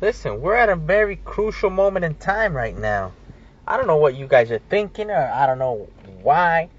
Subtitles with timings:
[0.00, 3.12] listen, we're at a very crucial moment in time right now.
[3.66, 5.88] I don't know what you guys are thinking, or I don't know
[6.22, 6.70] why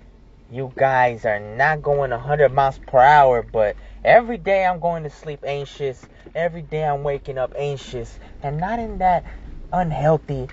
[0.51, 5.10] you guys are not going 100 miles per hour, but every day I'm going to
[5.10, 6.07] sleep anxious.
[6.34, 9.24] Every day I'm waking up anxious, and not in that
[9.72, 10.47] unhealthy,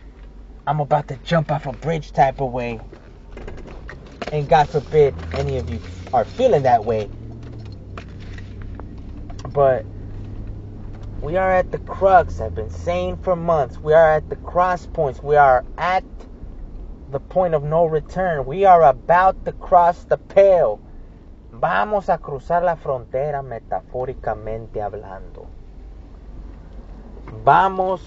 [0.66, 2.80] I'm about to jump off a bridge type of way.
[4.30, 5.80] And God forbid any of you
[6.12, 7.09] are feeling that way.
[9.55, 9.87] But
[11.21, 12.41] we are at the crux.
[12.41, 13.79] I've been saying for months.
[13.79, 15.22] We are at the cross points.
[15.22, 16.04] We are at
[17.11, 18.46] the point of no return.
[18.46, 20.81] We are about to cross the pale.
[21.50, 25.46] Vamos a cruzar la frontera metafóricamente hablando.
[27.44, 28.00] Vamos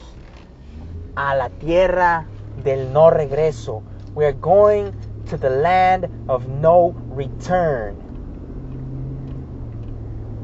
[1.15, 2.27] a la tierra
[2.63, 3.83] del no regreso.
[4.15, 4.93] We are going
[5.25, 8.10] to the land of no return.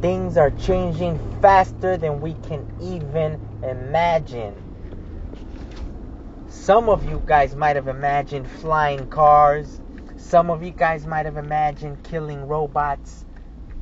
[0.02, 4.54] Things are changing faster than we can even imagine.
[6.50, 9.82] Some of you guys might have imagined flying cars.
[10.18, 13.26] Some of you guys might have imagined killing robots.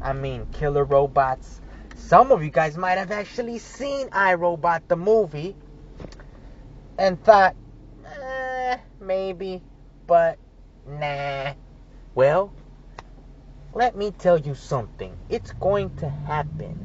[0.02, 1.62] I mean, killer robots.
[1.96, 5.56] Some of you guys might have actually seen I, Robot the movie
[6.98, 7.56] and thought,
[8.22, 9.62] eh, maybe,
[10.06, 10.38] but
[10.88, 11.54] nah.
[12.14, 12.54] Well,
[13.76, 15.16] let me tell you something.
[15.30, 16.80] It's going to happen.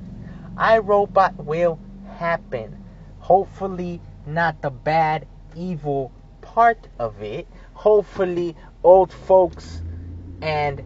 [0.56, 1.78] I, Robot will
[2.18, 2.84] happen.
[3.20, 7.46] Hopefully, not the bad, evil part of it.
[7.74, 9.82] Hopefully, old folks
[10.42, 10.82] and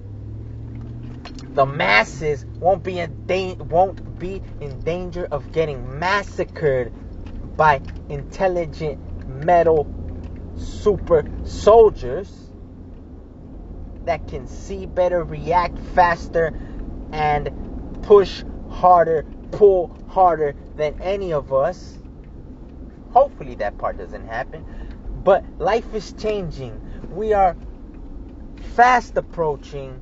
[1.54, 6.92] the masses won't be in da- won't be in danger of getting massacred
[7.56, 9.88] by intelligent metal
[10.56, 12.43] super soldiers
[14.06, 16.58] that can see better, react faster,
[17.12, 17.50] and
[18.02, 21.98] push harder, pull harder than any of us.
[23.10, 24.64] Hopefully, that part doesn't happen.
[25.22, 26.80] But life is changing.
[27.10, 27.56] We are
[28.74, 30.00] fast approaching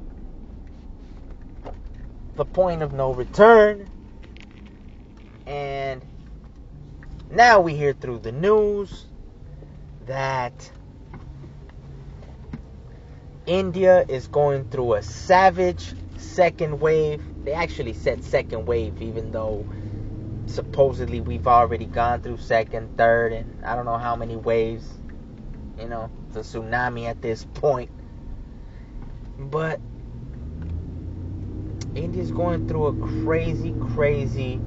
[2.36, 3.88] the point of no return.
[5.46, 6.02] And
[7.30, 9.06] now we hear through the news
[10.06, 10.72] that
[13.46, 17.22] India is going through a savage second wave.
[17.44, 19.66] They actually said second wave, even though
[20.46, 24.86] supposedly we've already gone through second, third, and I don't know how many waves.
[25.78, 27.90] You know, a tsunami at this point.
[29.38, 29.80] But
[31.94, 34.60] India's going through a crazy, crazy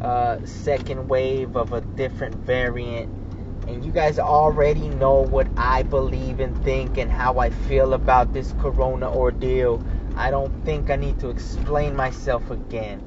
[0.00, 3.12] uh, second wave of a different variant.
[3.70, 8.32] And you guys already know what I believe and think and how I feel about
[8.32, 9.80] this corona ordeal.
[10.16, 13.00] I don't think I need to explain myself again.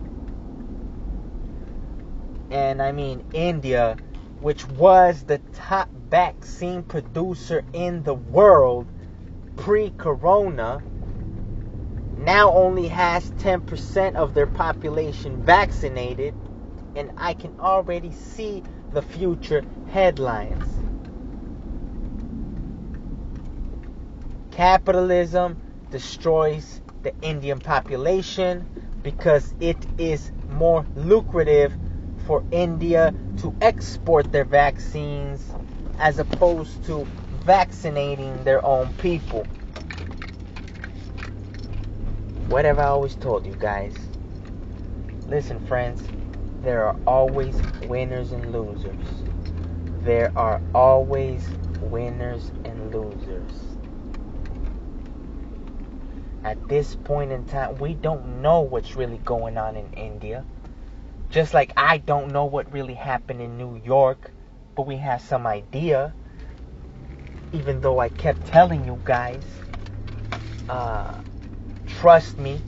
[2.49, 3.97] And I mean, India,
[4.39, 8.87] which was the top vaccine producer in the world
[9.57, 10.81] pre corona,
[12.17, 16.33] now only has 10% of their population vaccinated,
[16.95, 18.63] and I can already see
[18.93, 20.67] the future headlines.
[24.51, 25.57] Capitalism
[25.89, 28.65] destroys the Indian population
[29.01, 31.73] because it is more lucrative
[32.25, 35.53] for India to export their vaccines
[35.99, 37.05] as opposed to
[37.45, 39.43] vaccinating their own people.
[42.47, 43.95] What have I always told you guys?
[45.27, 46.03] Listen, friends,
[46.63, 47.55] there are always
[47.87, 48.95] winners and losers.
[50.03, 51.45] There are always
[51.81, 53.51] winners and losers.
[56.43, 60.45] At this point in time, we don't know what's really going on in India.
[61.29, 64.31] Just like I don't know what really happened in New York,
[64.75, 66.13] but we have some idea.
[67.51, 69.43] Even though I kept telling you guys,
[70.69, 71.13] uh,
[71.87, 72.61] trust me,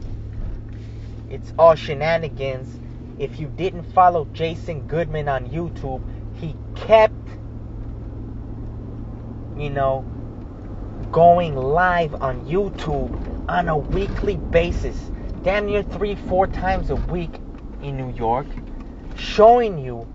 [1.29, 2.79] it's all shenanigans.
[3.18, 6.02] If you didn't follow Jason Goodman on YouTube,
[6.36, 7.30] he kept,
[9.57, 10.06] you know,
[11.12, 14.98] going live on YouTube on a weekly basis,
[15.44, 17.34] damn near three, four times a week
[17.81, 18.48] in New York,
[19.16, 20.07] showing you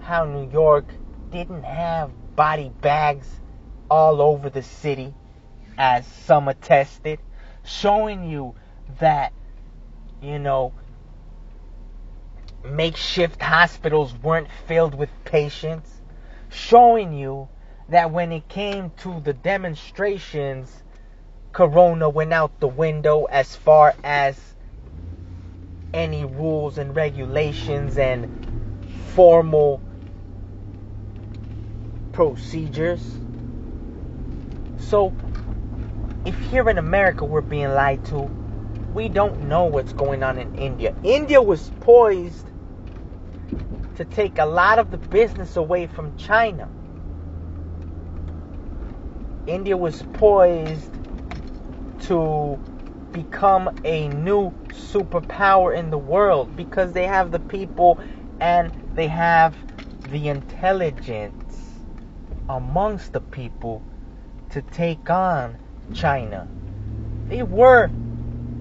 [0.00, 0.86] how New York
[1.30, 3.26] didn't have body bags
[3.90, 5.14] all over the city,
[5.78, 7.20] as some attested,
[7.64, 8.54] showing you
[8.98, 9.32] that,
[10.20, 10.74] you know,
[12.64, 16.00] makeshift hospitals weren't filled with patients,
[16.50, 17.48] showing you
[17.88, 20.82] that when it came to the demonstrations,
[21.52, 24.38] Corona went out the window as far as
[25.92, 28.46] any rules and regulations and
[29.14, 29.82] formal
[32.12, 33.18] procedures.
[34.78, 35.12] So,
[36.24, 38.30] if here in America we're being lied to,
[38.92, 40.94] we don't know what's going on in India.
[41.02, 42.49] India was poised
[44.00, 46.66] to take a lot of the business away from China.
[49.46, 50.90] India was poised
[52.04, 52.58] to
[53.12, 58.00] become a new superpower in the world because they have the people
[58.40, 59.54] and they have
[60.10, 61.58] the intelligence
[62.48, 63.82] amongst the people
[64.48, 65.58] to take on
[65.92, 66.48] China.
[67.28, 67.90] They were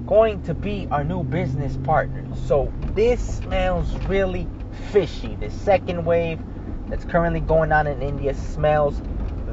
[0.09, 2.25] going to be our new business partner.
[2.47, 4.47] So this smells really
[4.91, 5.35] fishy.
[5.35, 6.39] The second wave
[6.87, 9.03] that's currently going on in India smells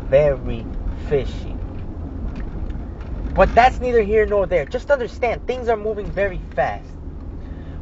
[0.08, 0.64] very
[1.10, 1.54] fishy.
[3.34, 4.64] But that's neither here nor there.
[4.64, 6.88] Just understand things are moving very fast.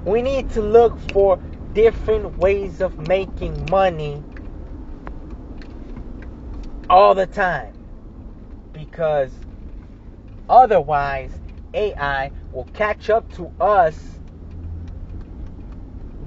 [0.04, 1.36] We need to look for
[1.74, 4.20] different ways of making money
[6.90, 7.72] all the time.
[8.72, 9.30] Because
[10.48, 11.30] otherwise,
[11.74, 14.20] AI will catch up to us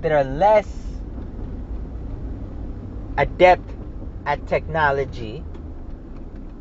[0.02, 0.68] that are less
[3.18, 3.72] adept
[4.26, 5.44] at technology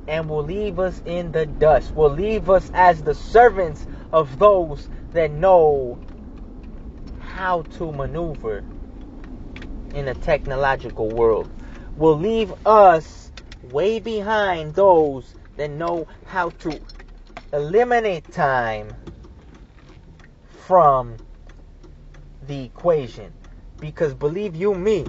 [0.09, 4.89] and will leave us in the dust, will leave us as the servants of those
[5.13, 5.99] that know
[7.19, 8.65] how to maneuver
[9.95, 11.51] in a technological world,
[11.97, 13.33] will leave us
[13.63, 16.81] way behind those that know how to
[17.57, 18.95] eliminate time
[20.67, 21.17] from
[22.47, 23.33] the equation.
[23.81, 25.07] Because believe you me,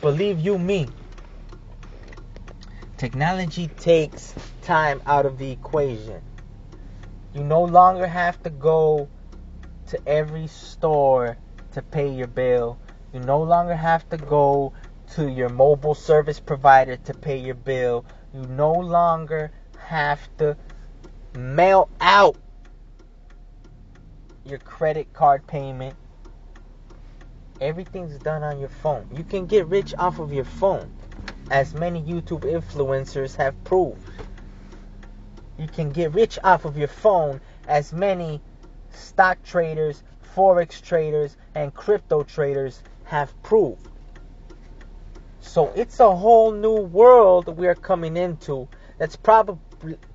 [0.00, 0.88] believe you me,
[3.00, 6.20] Technology takes time out of the equation.
[7.32, 9.08] You no longer have to go
[9.86, 11.38] to every store
[11.72, 12.78] to pay your bill.
[13.14, 14.74] You no longer have to go
[15.14, 18.04] to your mobile service provider to pay your bill.
[18.34, 20.58] You no longer have to
[21.36, 22.36] mail out
[24.44, 25.94] your credit card payment.
[27.60, 29.08] Everything's done on your phone.
[29.14, 30.90] You can get rich off of your phone
[31.50, 34.08] as many YouTube influencers have proved.
[35.58, 38.40] You can get rich off of your phone, as many
[38.90, 40.02] stock traders,
[40.34, 43.88] forex traders, and crypto traders have proved.
[45.40, 48.68] So it's a whole new world we're coming into
[48.98, 49.58] that's probably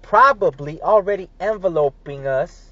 [0.02, 2.72] probably already enveloping us.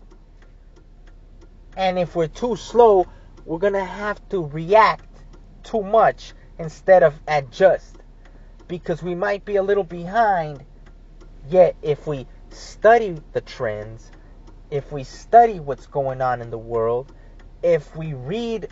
[1.75, 3.07] And if we're too slow,
[3.45, 5.23] we're going to have to react
[5.63, 7.97] too much instead of adjust
[8.67, 10.63] because we might be a little behind.
[11.49, 14.11] Yet, if we study the trends,
[14.71, 17.11] if we study what's going on in the world,
[17.61, 18.69] if we read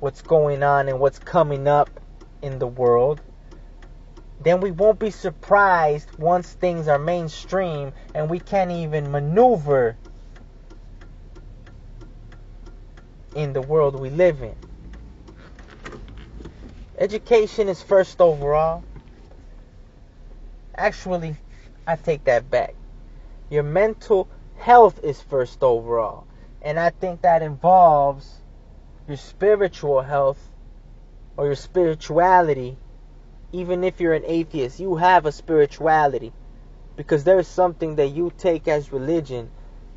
[0.00, 1.90] what's going on and what's coming up
[2.42, 3.20] in the world,
[4.40, 9.96] then we won't be surprised once things are mainstream and we can't even maneuver
[13.34, 14.54] in the world we live in.
[16.98, 18.82] Education is first overall.
[20.74, 21.36] Actually,
[21.86, 22.74] I take that back.
[23.50, 26.26] Your mental health is first overall.
[26.60, 28.40] And I think that involves
[29.06, 30.40] your spiritual health
[31.36, 32.76] or your spirituality.
[33.52, 36.32] Even if you're an atheist, you have a spirituality
[36.96, 39.50] because there's something that you take as religion,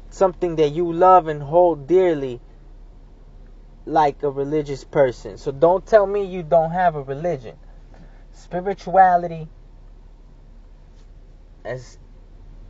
[0.10, 2.40] something that you love and hold dearly
[3.86, 5.38] like a religious person.
[5.38, 7.58] So don't tell me you don't have a religion.
[8.34, 9.50] Spirituality
[11.66, 11.98] as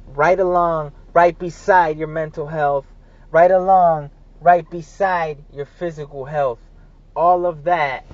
[0.08, 2.86] right along, right beside your mental health,
[3.30, 4.10] right along,
[4.40, 6.60] right beside your physical health.
[7.16, 8.06] All of that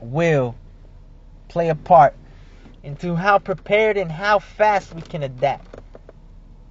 [0.00, 0.56] will
[1.48, 2.14] play a part
[2.82, 5.64] into how prepared and how fast we can adapt.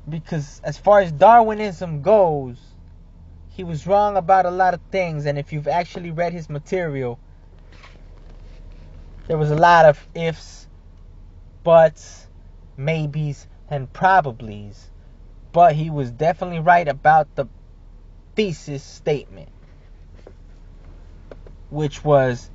[0.10, 2.58] Because as far as Darwinism goes,
[3.50, 7.20] he was wrong about a lot of things, and if you've actually read his material,
[9.28, 10.68] there was a lot of ifs,
[11.64, 12.28] buts,
[12.78, 14.78] maybes, and probablys,
[15.52, 17.48] but he was definitely right about the
[18.36, 19.50] thesis statement,
[21.72, 22.50] which was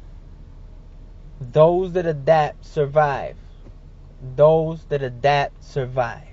[1.51, 3.37] those that adapt survive.
[4.37, 6.32] Those that adapt survive.